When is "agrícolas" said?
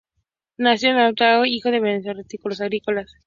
2.59-3.13